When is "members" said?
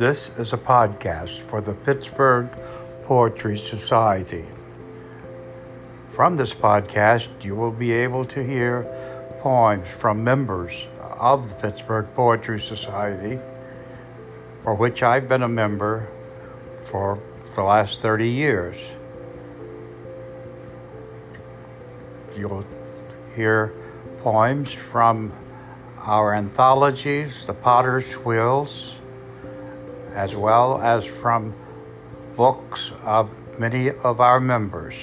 10.24-10.72, 34.40-34.94